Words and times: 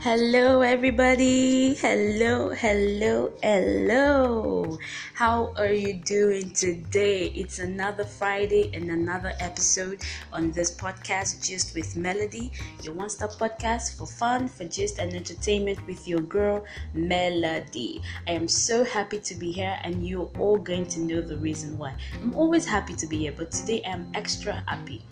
Hello, 0.00 0.60
everybody. 0.60 1.74
Hello, 1.74 2.50
hello, 2.50 3.32
hello. 3.42 4.78
How 5.14 5.52
are 5.56 5.72
you 5.72 5.94
doing 5.94 6.52
today? 6.52 7.32
It's 7.34 7.58
another 7.58 8.04
Friday 8.04 8.70
and 8.74 8.92
another 8.92 9.32
episode 9.40 10.00
on 10.32 10.52
this 10.52 10.70
podcast, 10.72 11.44
Just 11.44 11.74
with 11.74 11.96
Melody, 11.96 12.52
your 12.84 12.94
one 12.94 13.10
stop 13.10 13.32
podcast 13.32 13.98
for 13.98 14.06
fun, 14.06 14.46
for 14.46 14.66
just 14.66 15.00
and 15.00 15.12
entertainment 15.12 15.84
with 15.88 16.06
your 16.06 16.20
girl, 16.20 16.64
Melody. 16.94 18.00
I 18.28 18.32
am 18.32 18.46
so 18.46 18.84
happy 18.84 19.18
to 19.18 19.34
be 19.34 19.50
here, 19.50 19.80
and 19.82 20.06
you're 20.06 20.30
all 20.38 20.58
going 20.58 20.86
to 20.90 21.00
know 21.00 21.20
the 21.20 21.38
reason 21.38 21.76
why. 21.76 21.96
I'm 22.22 22.36
always 22.36 22.64
happy 22.64 22.94
to 22.94 23.06
be 23.08 23.18
here, 23.18 23.34
but 23.36 23.50
today 23.50 23.82
I'm 23.84 24.08
extra 24.14 24.62
happy. 24.68 25.02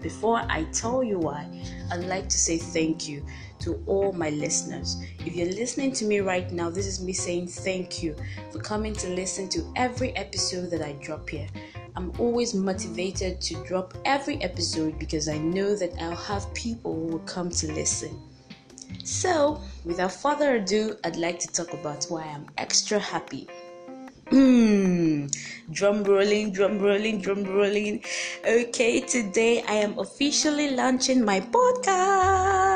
Before 0.00 0.42
I 0.48 0.64
tell 0.72 1.04
you 1.04 1.18
why, 1.18 1.46
I'd 1.90 2.04
like 2.04 2.28
to 2.28 2.38
say 2.38 2.56
thank 2.56 3.08
you 3.08 3.24
to 3.60 3.82
all 3.86 4.12
my 4.12 4.30
listeners. 4.30 4.96
If 5.26 5.36
you're 5.36 5.52
listening 5.52 5.92
to 5.92 6.04
me 6.04 6.20
right 6.20 6.50
now, 6.50 6.70
this 6.70 6.86
is 6.86 7.02
me 7.02 7.12
saying 7.12 7.48
thank 7.48 8.02
you 8.02 8.16
for 8.50 8.60
coming 8.60 8.94
to 8.94 9.08
listen 9.10 9.48
to 9.50 9.72
every 9.76 10.16
episode 10.16 10.70
that 10.70 10.82
I 10.82 10.92
drop 11.02 11.28
here. 11.28 11.48
I'm 11.96 12.12
always 12.18 12.54
motivated 12.54 13.40
to 13.42 13.62
drop 13.64 13.94
every 14.04 14.42
episode 14.42 14.98
because 14.98 15.28
I 15.28 15.36
know 15.36 15.76
that 15.76 15.92
I'll 16.00 16.16
have 16.16 16.52
people 16.54 16.94
who 16.94 17.06
will 17.06 17.18
come 17.20 17.50
to 17.50 17.72
listen. 17.72 18.18
So, 19.04 19.60
without 19.84 20.12
further 20.12 20.56
ado, 20.56 20.96
I'd 21.04 21.16
like 21.16 21.38
to 21.40 21.48
talk 21.48 21.72
about 21.72 22.04
why 22.04 22.22
I'm 22.22 22.46
extra 22.56 22.98
happy. 22.98 23.48
Hmm. 24.30 25.26
Drum 25.72 26.04
rolling, 26.04 26.52
drum 26.52 26.78
rolling, 26.78 27.20
drum 27.20 27.42
rolling. 27.42 28.04
Okay, 28.46 29.00
today 29.00 29.64
I 29.66 29.74
am 29.74 29.98
officially 29.98 30.70
launching 30.70 31.24
my 31.24 31.40
podcast. 31.40 32.70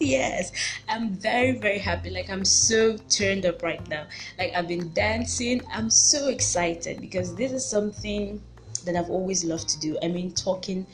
Yes, 0.00 0.50
I'm 0.88 1.10
very, 1.10 1.52
very 1.52 1.78
happy. 1.78 2.08
Like, 2.08 2.30
I'm 2.30 2.46
so 2.46 2.96
turned 3.10 3.44
up 3.44 3.62
right 3.62 3.86
now. 3.88 4.06
Like, 4.38 4.54
I've 4.56 4.66
been 4.66 4.90
dancing. 4.94 5.60
I'm 5.70 5.90
so 5.90 6.28
excited 6.28 7.02
because 7.02 7.34
this 7.34 7.52
is 7.52 7.66
something 7.66 8.40
that 8.86 8.96
I've 8.96 9.10
always 9.10 9.44
loved 9.44 9.68
to 9.70 9.78
do. 9.78 9.98
I 10.02 10.08
mean, 10.08 10.32
talking 10.32 10.86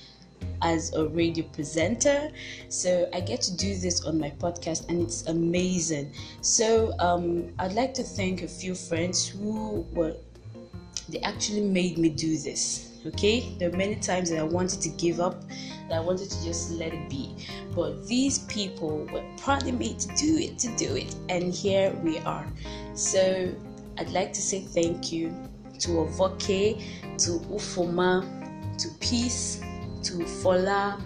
as 0.63 0.93
a 0.95 1.07
radio 1.09 1.45
presenter. 1.45 2.31
So 2.69 3.09
I 3.13 3.21
get 3.21 3.41
to 3.43 3.57
do 3.57 3.77
this 3.77 4.05
on 4.05 4.19
my 4.19 4.31
podcast 4.31 4.89
and 4.89 5.03
it's 5.03 5.27
amazing. 5.27 6.13
So 6.41 6.95
um, 6.99 7.53
I'd 7.59 7.73
like 7.73 7.95
to 7.95 8.03
thank 8.03 8.43
a 8.43 8.49
few 8.49 8.75
friends 8.75 9.29
who 9.29 9.87
were, 9.93 10.15
they 11.09 11.21
actually 11.21 11.63
made 11.63 11.99
me 11.99 12.09
do 12.09 12.37
this. 12.39 12.85
Okay, 13.07 13.55
there 13.59 13.71
are 13.73 13.77
many 13.77 13.95
times 13.95 14.31
that 14.31 14.41
I 14.41 14.43
wanted 14.43 14.81
to 14.83 14.89
give 14.91 15.21
up, 15.21 15.49
that 15.89 15.97
I 15.97 16.01
wanted 16.01 16.31
to 16.31 16.45
just 16.45 16.73
let 16.73 16.93
it 16.93 17.09
be, 17.09 17.33
but 17.75 18.07
these 18.09 18.41
people 18.41 19.09
were 19.13 19.25
prodding 19.37 19.79
me 19.79 19.95
to 19.95 20.09
do 20.17 20.37
it, 20.37 20.59
to 20.59 20.77
do 20.77 20.97
it, 20.97 21.15
and 21.29 21.55
here 21.55 21.93
we 22.03 22.19
are. 22.19 22.47
So 22.95 23.55
I'd 23.99 24.11
like 24.11 24.33
to 24.33 24.43
say 24.43 24.61
thank 24.61 25.13
you 25.13 25.33
to 25.79 26.01
Ovoke, 26.01 26.41
to 26.41 26.77
Ufoma, 27.17 28.27
to 28.79 28.89
Peace, 28.99 29.63
to 30.09 30.15
Fola, 30.25 30.99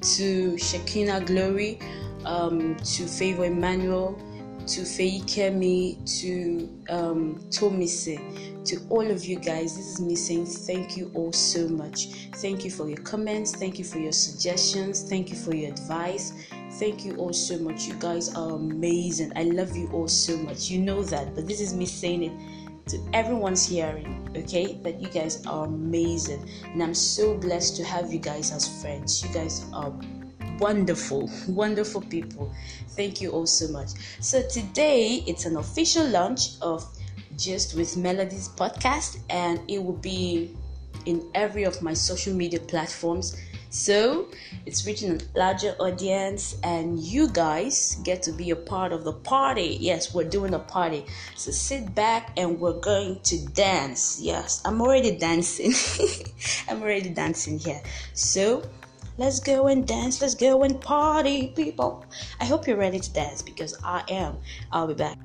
to 0.00 0.54
Shekina 0.54 1.24
Glory, 1.24 1.78
um, 2.24 2.76
to 2.78 3.06
Favor 3.06 3.44
Emmanuel, 3.44 4.18
to 4.66 4.80
Feikemi, 4.80 5.96
to 6.20 6.68
um, 6.92 7.38
Tomise, 7.50 8.18
to 8.64 8.80
all 8.88 9.08
of 9.08 9.24
you 9.24 9.38
guys. 9.38 9.76
This 9.76 9.86
is 9.94 10.00
me 10.00 10.16
saying 10.16 10.46
thank 10.46 10.96
you 10.96 11.12
all 11.14 11.32
so 11.32 11.68
much. 11.68 12.06
Thank 12.36 12.64
you 12.64 12.72
for 12.72 12.88
your 12.88 12.98
comments. 12.98 13.54
Thank 13.54 13.78
you 13.78 13.84
for 13.84 13.98
your 13.98 14.12
suggestions. 14.12 15.08
Thank 15.08 15.30
you 15.30 15.36
for 15.36 15.54
your 15.54 15.70
advice. 15.70 16.32
Thank 16.72 17.04
you 17.04 17.14
all 17.16 17.32
so 17.32 17.56
much. 17.58 17.86
You 17.86 17.94
guys 17.94 18.34
are 18.34 18.54
amazing. 18.54 19.32
I 19.36 19.44
love 19.44 19.76
you 19.76 19.88
all 19.92 20.08
so 20.08 20.36
much. 20.38 20.70
You 20.70 20.80
know 20.80 21.04
that, 21.04 21.36
but 21.36 21.46
this 21.46 21.60
is 21.60 21.72
me 21.72 21.86
saying 21.86 22.24
it 22.24 22.32
to 22.90 23.00
everyone's 23.12 23.66
hearing, 23.66 24.28
okay, 24.36 24.78
that 24.82 25.00
you 25.00 25.08
guys 25.08 25.44
are 25.46 25.66
amazing. 25.66 26.48
And 26.64 26.82
I'm 26.82 26.94
so 26.94 27.36
blessed 27.36 27.76
to 27.76 27.84
have 27.84 28.12
you 28.12 28.18
guys 28.18 28.52
as 28.52 28.82
friends. 28.82 29.22
You 29.22 29.32
guys 29.32 29.64
are 29.72 29.92
wonderful, 30.58 31.30
wonderful 31.48 32.02
people. 32.02 32.52
Thank 32.90 33.20
you 33.20 33.30
all 33.30 33.46
so 33.46 33.68
much. 33.68 33.90
So 34.20 34.42
today 34.42 35.22
it's 35.26 35.46
an 35.46 35.56
official 35.56 36.06
launch 36.08 36.60
of 36.60 36.84
Just 37.36 37.76
with 37.76 37.96
Melodies 37.96 38.48
podcast, 38.48 39.20
and 39.30 39.60
it 39.68 39.82
will 39.82 39.96
be 39.96 40.54
in 41.06 41.30
every 41.34 41.64
of 41.64 41.80
my 41.80 41.94
social 41.94 42.34
media 42.34 42.60
platforms 42.60 43.36
so 43.70 44.26
it's 44.66 44.84
reaching 44.84 45.12
a 45.12 45.38
larger 45.38 45.76
audience, 45.78 46.56
and 46.64 46.98
you 46.98 47.28
guys 47.28 47.96
get 48.02 48.20
to 48.24 48.32
be 48.32 48.50
a 48.50 48.56
part 48.56 48.92
of 48.92 49.04
the 49.04 49.12
party. 49.12 49.78
Yes, 49.80 50.12
we're 50.12 50.28
doing 50.28 50.54
a 50.54 50.58
party. 50.58 51.06
So 51.36 51.52
sit 51.52 51.94
back 51.94 52.32
and 52.36 52.58
we're 52.58 52.80
going 52.80 53.20
to 53.20 53.46
dance. 53.46 54.20
Yes, 54.20 54.60
I'm 54.64 54.82
already 54.82 55.16
dancing. 55.16 55.72
I'm 56.68 56.82
already 56.82 57.10
dancing 57.10 57.60
here. 57.60 57.80
So 58.12 58.64
let's 59.18 59.38
go 59.38 59.68
and 59.68 59.86
dance. 59.86 60.20
Let's 60.20 60.34
go 60.34 60.64
and 60.64 60.80
party, 60.80 61.52
people. 61.54 62.04
I 62.40 62.46
hope 62.46 62.66
you're 62.66 62.76
ready 62.76 62.98
to 62.98 63.12
dance 63.12 63.40
because 63.40 63.78
I 63.84 64.02
am. 64.08 64.36
I'll 64.72 64.88
be 64.88 64.94
back. 64.94 65.16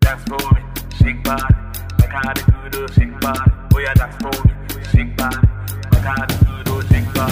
Dance 0.00 0.24
for 0.24 0.54
me, 0.54 0.62
shake 0.96 1.22
body, 1.24 1.54
like 2.00 2.08
how 2.08 2.32
the 2.32 2.90
shake 2.94 3.20
body. 3.20 3.52
Oh 3.74 3.78
yeah, 3.78 3.92
dance 3.92 4.16
for 4.16 4.48
me. 4.48 4.61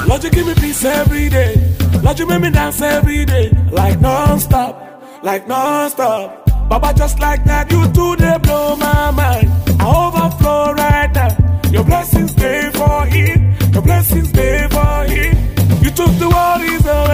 Lord, 0.06 0.24
you 0.24 0.30
give 0.30 0.46
me 0.46 0.54
peace 0.54 0.84
every 0.84 1.28
day. 1.28 1.54
Lord, 2.02 2.18
you 2.18 2.26
make 2.26 2.40
me 2.40 2.50
dance 2.50 2.80
every 2.80 3.24
day. 3.24 3.50
Like 3.70 4.00
non-stop, 4.00 5.22
like 5.22 5.46
non-stop. 5.46 6.68
Baba, 6.68 6.94
just 6.94 7.18
like 7.18 7.44
that, 7.44 7.70
you 7.70 7.86
do 7.88 8.16
they 8.16 8.38
blow 8.38 8.76
my 8.76 9.10
mind. 9.10 9.50
I 9.80 10.06
overflow 10.06 10.72
right 10.72 11.12
now. 11.14 11.36
Your 11.70 11.84
blessings 11.84 12.30
stay 12.32 12.70
for 12.72 13.04
it. 13.08 13.72
Your 13.72 13.82
blessings 13.82 14.28
stay 14.28 14.66
for 14.70 15.04
it. 15.08 15.34
You 15.82 15.90
took 15.90 16.12
the 16.18 16.28
worries 16.28 16.86
away. 16.86 17.09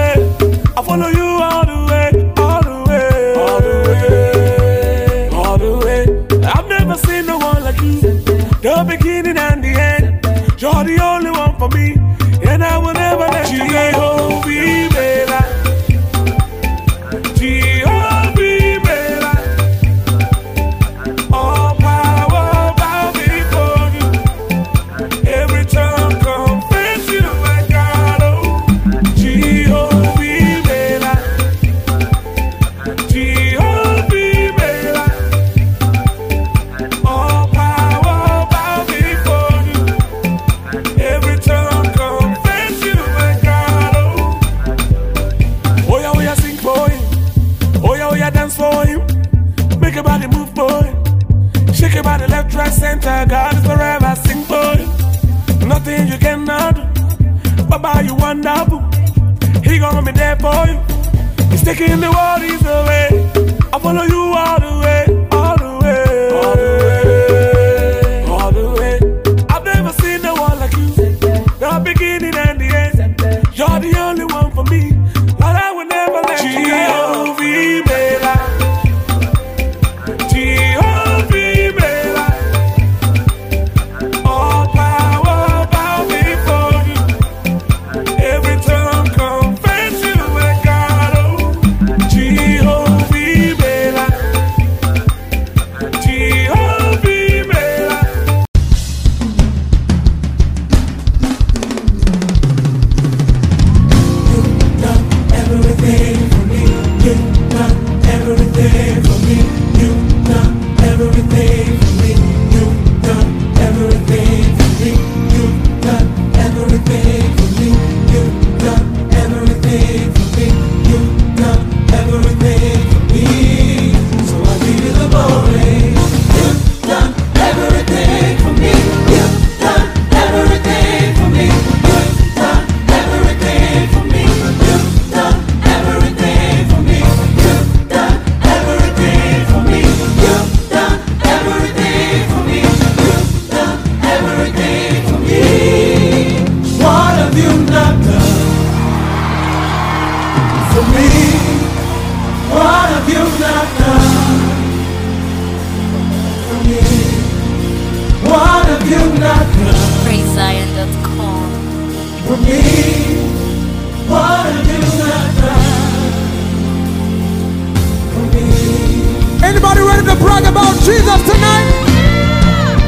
Jesus 170.86 171.20
tonight? 171.26 171.66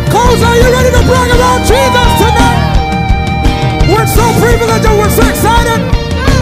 Coles, 0.08 0.40
are 0.40 0.54
you 0.54 0.70
ready 0.70 0.90
to 0.94 1.02
brag 1.02 1.30
about 1.34 1.66
Jesus 1.66 2.10
tonight? 2.22 3.90
We're 3.90 4.06
so 4.06 4.22
privileged 4.38 4.86
and 4.86 4.98
we're 5.00 5.10
so 5.10 5.26
excited. 5.26 5.82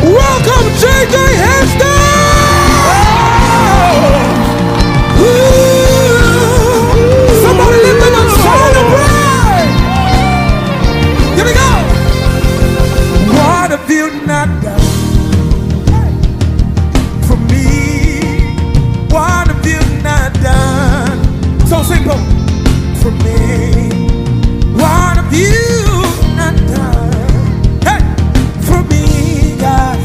Welcome, 0.04 0.66
JJ 0.76 1.16
Hairston! 1.16 2.15
for 23.06 23.12
me. 23.22 23.88
What 24.74 25.16
have 25.18 25.32
you 25.32 25.54
not 26.34 26.56
done? 26.74 27.12
Hey, 27.86 28.02
for 28.66 28.82
me, 28.90 29.56
God. 29.60 29.98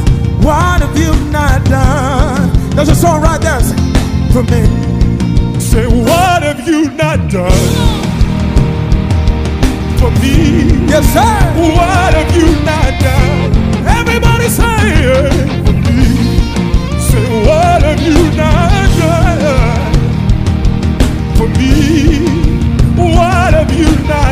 What 0.46 0.82
have 0.84 0.96
you 0.96 1.14
not 1.32 1.66
done? 1.66 2.52
A 2.78 2.86
song 2.96 3.22
right 3.22 3.42
there 3.42 3.60
for 4.34 4.44
me. 4.44 4.62
Say, 5.60 5.88
what 5.88 6.44
have 6.44 6.68
you 6.68 6.92
not 6.92 7.18
done? 7.32 7.72
For 9.98 10.12
me, 10.22 10.36
yes, 10.92 11.06
sir. 11.16 11.36
What 11.78 12.14
have 12.20 12.32
you 12.36 12.50
not 12.70 12.92
done? 13.02 13.52
Everybody 14.00 14.48
say, 14.60 15.28
for 15.66 15.76
me. 15.86 16.02
Say, 17.10 17.26
what 17.48 17.82
have 17.82 18.02
you 18.08 18.20
not 18.38 18.90
done? 19.00 19.92
For 21.38 21.48
me 21.58 22.41
you. 23.82 24.31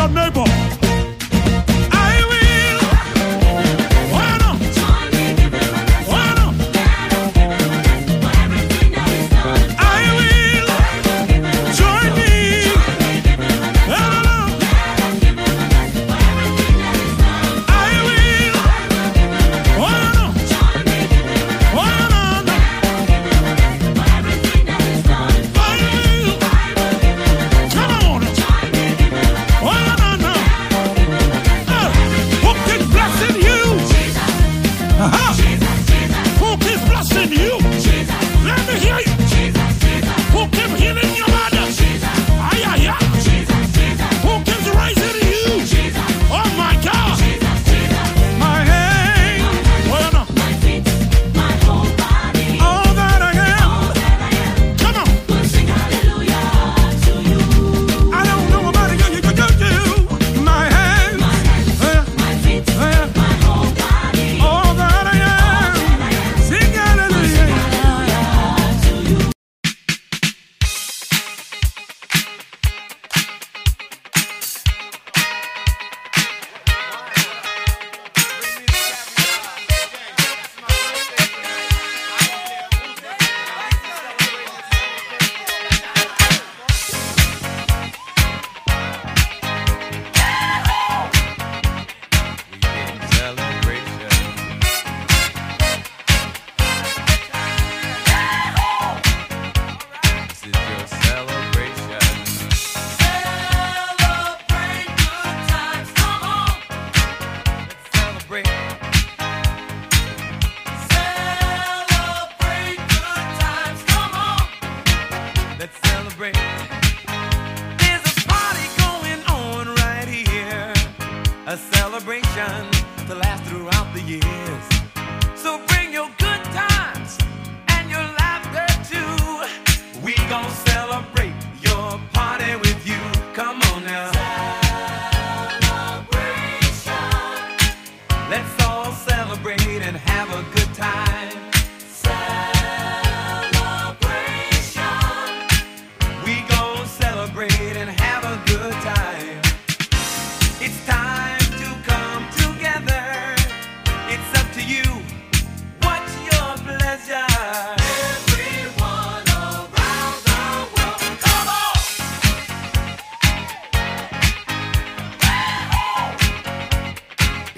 your 0.00 0.08
neighbor. 0.08 0.59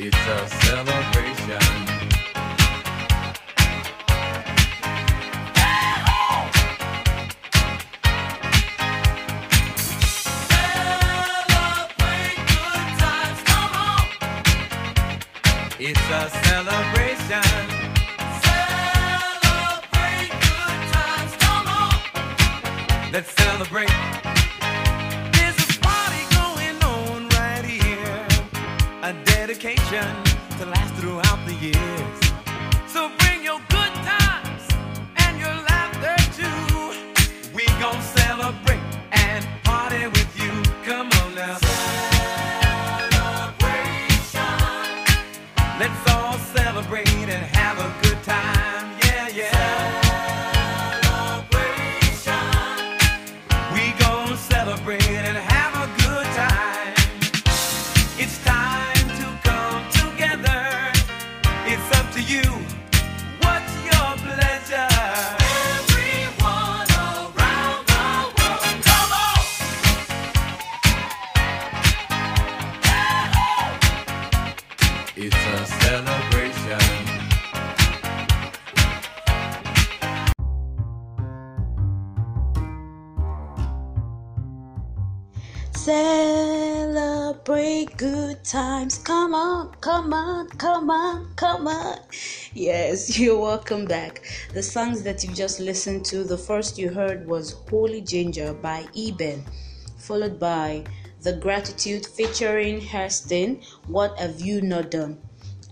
It's 0.05 0.17
a 0.17 0.49
celebration. 0.67 1.32
Times. 88.53 88.99
Come 88.99 89.35
on, 89.35 89.73
come 89.81 90.13
on, 90.13 90.47
come 90.47 90.91
on, 90.91 91.33
come 91.37 91.67
on. 91.67 92.01
Yes, 92.53 93.19
you're 93.19 93.41
welcome 93.41 93.87
back. 93.87 94.27
The 94.53 94.63
songs 94.63 95.03
that 95.05 95.25
you 95.25 95.33
just 95.35 95.59
listened 95.59 96.05
to, 96.13 96.23
the 96.23 96.37
first 96.37 96.77
you 96.77 96.91
heard 96.91 97.27
was 97.27 97.53
Holy 97.71 98.03
Ginger 98.03 98.53
by 98.53 98.85
Eben, 98.95 99.43
followed 99.97 100.39
by 100.39 100.85
The 101.23 101.33
Gratitude 101.33 102.05
featuring 102.05 102.83
Hairston, 102.83 103.63
What 103.87 104.19
Have 104.19 104.43
You 104.43 104.61
Not 104.61 104.91
Done? 104.91 105.19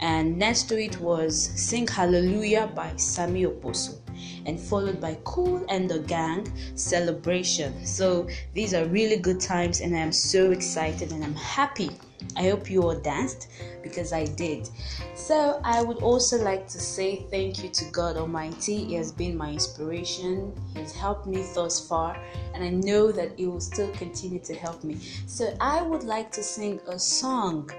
And 0.00 0.38
next 0.38 0.62
to 0.70 0.82
it 0.82 0.98
was 1.02 1.50
Sing 1.56 1.86
Hallelujah 1.86 2.68
by 2.74 2.96
Sammie 2.96 3.44
Okposo 3.44 3.98
and 4.46 4.58
followed 4.58 5.02
by 5.02 5.18
Kool 5.24 5.66
and 5.68 5.90
the 5.90 5.98
Gang 5.98 6.50
Celebration. 6.76 7.84
So 7.84 8.26
these 8.54 8.72
are 8.72 8.86
really 8.86 9.18
good 9.18 9.38
times, 9.38 9.82
and 9.82 9.94
I'm 9.94 10.12
so 10.12 10.50
excited 10.50 11.12
and 11.12 11.22
I'm 11.22 11.34
happy. 11.34 11.90
I 12.36 12.48
hope 12.48 12.70
you 12.70 12.82
all 12.82 12.98
danced 12.98 13.48
because 13.82 14.12
I 14.12 14.24
did. 14.24 14.68
So 15.14 15.60
I 15.64 15.82
would 15.82 15.98
also 15.98 16.42
like 16.42 16.66
to 16.68 16.80
say 16.80 17.26
thank 17.30 17.62
you 17.62 17.70
to 17.70 17.84
God 17.86 18.16
Almighty. 18.16 18.84
He 18.84 18.94
has 18.94 19.12
been 19.12 19.36
my 19.36 19.50
inspiration, 19.50 20.54
He 20.74 20.80
has 20.80 20.94
helped 20.94 21.26
me 21.26 21.44
thus 21.54 21.86
far, 21.86 22.16
and 22.54 22.62
I 22.64 22.70
know 22.70 23.12
that 23.12 23.32
He 23.36 23.46
will 23.46 23.60
still 23.60 23.90
continue 23.92 24.40
to 24.40 24.54
help 24.54 24.84
me. 24.84 24.96
So 25.26 25.54
I 25.60 25.82
would 25.82 26.04
like 26.04 26.30
to 26.32 26.42
sing 26.42 26.80
a 26.86 26.98
song 26.98 27.70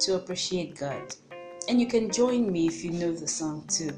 to 0.00 0.14
appreciate 0.16 0.76
God. 0.76 1.14
And 1.68 1.80
you 1.80 1.86
can 1.86 2.10
join 2.10 2.50
me 2.50 2.66
if 2.66 2.84
you 2.84 2.90
know 2.90 3.12
the 3.12 3.28
song 3.28 3.64
too. 3.68 3.92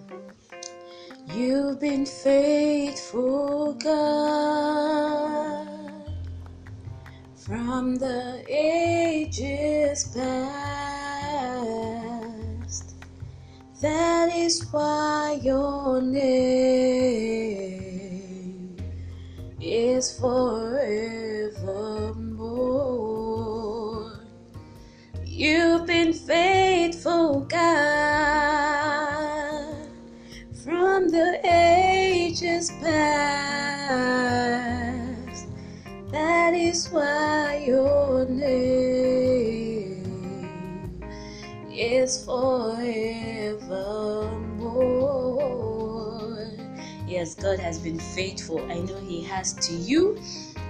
You've 1.34 1.80
been 1.80 2.04
faithful, 2.04 3.72
God, 3.74 5.68
from 7.46 7.96
the 7.96 8.44
ages 8.48 10.04
past. 10.14 10.54
That 13.80 14.32
is 14.32 14.64
why 14.70 15.40
your 15.42 16.00
name 16.00 16.22
is 19.60 20.16
forevermore. 20.20 20.92
You've 25.24 25.86
been 25.86 26.12
faithful, 26.12 27.40
God, 27.40 28.28
from 30.62 31.08
the 31.08 31.40
ages 31.42 32.70
past. 32.80 33.01
God 47.52 47.60
has 47.60 47.78
been 47.78 47.98
faithful. 47.98 48.60
I 48.72 48.78
know 48.78 48.98
He 49.00 49.22
has 49.24 49.52
to 49.66 49.74
you 49.74 50.18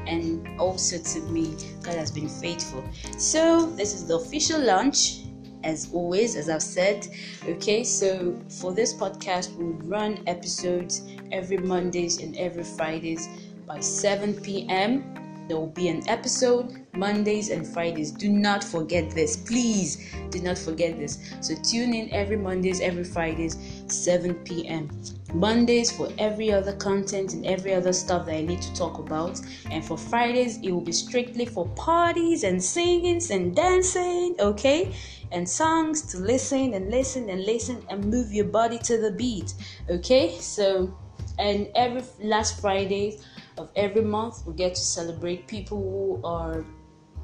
and 0.08 0.44
also 0.60 0.98
to 0.98 1.20
me. 1.30 1.54
God 1.80 1.94
has 1.94 2.10
been 2.10 2.28
faithful. 2.28 2.82
So, 3.18 3.66
this 3.76 3.94
is 3.94 4.08
the 4.08 4.16
official 4.16 4.60
launch. 4.60 5.20
As 5.62 5.92
always, 5.92 6.34
as 6.34 6.48
I've 6.48 6.60
said, 6.60 7.06
okay. 7.44 7.84
So 7.84 8.36
for 8.48 8.72
this 8.72 8.92
podcast, 8.92 9.54
we'll 9.54 9.78
run 9.88 10.24
episodes 10.26 11.02
every 11.30 11.58
Mondays 11.58 12.18
and 12.18 12.36
every 12.36 12.64
Fridays 12.64 13.28
by 13.64 13.78
7 13.78 14.34
p.m. 14.40 15.46
There 15.46 15.56
will 15.56 15.68
be 15.68 15.86
an 15.86 16.02
episode 16.08 16.84
Mondays 16.94 17.50
and 17.50 17.64
Fridays. 17.64 18.10
Do 18.10 18.28
not 18.28 18.64
forget 18.64 19.12
this. 19.12 19.36
Please 19.36 20.12
do 20.30 20.40
not 20.40 20.58
forget 20.58 20.98
this. 20.98 21.32
So 21.40 21.54
tune 21.54 21.94
in 21.94 22.10
every 22.10 22.36
Mondays, 22.36 22.80
every 22.80 23.04
Fridays, 23.04 23.56
7 23.86 24.34
p.m. 24.44 24.90
Mondays 25.34 25.90
for 25.90 26.10
every 26.18 26.52
other 26.52 26.74
content 26.74 27.32
and 27.32 27.46
every 27.46 27.72
other 27.74 27.92
stuff 27.92 28.26
that 28.26 28.34
I 28.34 28.42
need 28.42 28.60
to 28.62 28.74
talk 28.74 28.98
about. 28.98 29.40
And 29.70 29.84
for 29.84 29.96
Fridays, 29.96 30.58
it 30.62 30.70
will 30.70 30.80
be 30.82 30.92
strictly 30.92 31.46
for 31.46 31.66
parties 31.70 32.44
and 32.44 32.62
singings 32.62 33.30
and 33.30 33.56
dancing, 33.56 34.36
okay? 34.38 34.94
And 35.30 35.48
songs 35.48 36.02
to 36.12 36.18
listen 36.18 36.74
and 36.74 36.90
listen 36.90 37.30
and 37.30 37.44
listen 37.44 37.82
and 37.88 38.04
move 38.04 38.32
your 38.32 38.44
body 38.44 38.78
to 38.80 38.98
the 38.98 39.10
beat, 39.12 39.54
okay? 39.88 40.36
So, 40.38 40.94
and 41.38 41.68
every 41.74 42.02
last 42.22 42.60
Friday 42.60 43.18
of 43.56 43.70
every 43.74 44.02
month, 44.02 44.46
we 44.46 44.52
get 44.54 44.74
to 44.74 44.80
celebrate 44.80 45.48
people 45.48 45.78
who 45.78 46.26
are 46.26 46.64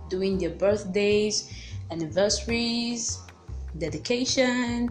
doing 0.08 0.38
their 0.38 0.50
birthdays, 0.50 1.52
anniversaries, 1.90 3.18
dedication, 3.76 4.88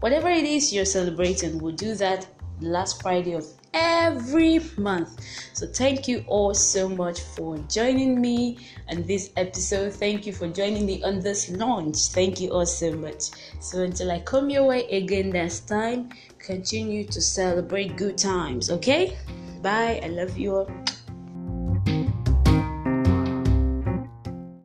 whatever 0.00 0.28
it 0.28 0.44
is 0.44 0.72
you're 0.72 0.84
celebrating, 0.84 1.58
we'll 1.58 1.74
do 1.74 1.94
that 1.94 2.26
last 2.62 3.02
Friday 3.02 3.34
of 3.34 3.46
every 3.74 4.60
month. 4.76 5.20
So, 5.54 5.66
thank 5.66 6.08
you 6.08 6.24
all 6.26 6.54
so 6.54 6.88
much 6.88 7.20
for 7.20 7.58
joining 7.68 8.20
me 8.20 8.58
on 8.88 9.02
this 9.02 9.30
episode. 9.36 9.92
Thank 9.94 10.26
you 10.26 10.32
for 10.32 10.48
joining 10.48 10.86
me 10.86 11.02
on 11.02 11.20
this 11.20 11.50
launch. 11.50 11.96
Thank 12.08 12.40
you 12.40 12.50
all 12.50 12.66
so 12.66 12.92
much. 12.92 13.30
So, 13.60 13.82
until 13.82 14.10
I 14.10 14.20
come 14.20 14.50
your 14.50 14.64
way 14.64 14.84
again 14.88 15.30
next 15.30 15.68
time, 15.68 16.10
continue 16.38 17.04
to 17.04 17.20
celebrate 17.20 17.96
good 17.96 18.18
times, 18.18 18.70
okay? 18.70 19.16
Bye. 19.62 20.00
I 20.02 20.08
love 20.08 20.36
you 20.36 20.56
all. 20.56 20.91